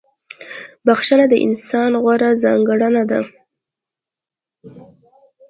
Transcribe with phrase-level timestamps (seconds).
[0.85, 3.21] •بخښنه د انسان غوره ځانګړنه ده.